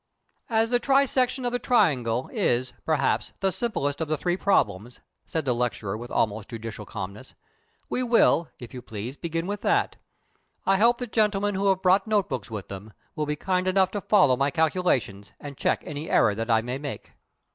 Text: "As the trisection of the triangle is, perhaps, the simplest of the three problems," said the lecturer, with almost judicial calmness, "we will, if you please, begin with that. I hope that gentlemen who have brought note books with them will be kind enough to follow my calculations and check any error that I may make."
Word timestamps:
"As 0.49 0.71
the 0.71 0.79
trisection 0.79 1.45
of 1.45 1.51
the 1.51 1.59
triangle 1.59 2.27
is, 2.33 2.73
perhaps, 2.87 3.33
the 3.39 3.51
simplest 3.51 4.01
of 4.01 4.07
the 4.07 4.17
three 4.17 4.35
problems," 4.35 4.99
said 5.27 5.45
the 5.45 5.53
lecturer, 5.53 5.95
with 5.95 6.09
almost 6.09 6.49
judicial 6.49 6.87
calmness, 6.87 7.35
"we 7.87 8.01
will, 8.01 8.49
if 8.57 8.73
you 8.73 8.81
please, 8.81 9.15
begin 9.15 9.45
with 9.45 9.61
that. 9.61 9.97
I 10.65 10.77
hope 10.77 10.97
that 10.97 11.11
gentlemen 11.11 11.53
who 11.53 11.67
have 11.69 11.83
brought 11.83 12.07
note 12.07 12.29
books 12.29 12.49
with 12.49 12.67
them 12.67 12.93
will 13.15 13.27
be 13.27 13.35
kind 13.35 13.67
enough 13.67 13.91
to 13.91 14.01
follow 14.01 14.35
my 14.35 14.49
calculations 14.49 15.33
and 15.39 15.55
check 15.55 15.83
any 15.85 16.09
error 16.09 16.33
that 16.33 16.49
I 16.49 16.61
may 16.63 16.79
make." 16.79 17.11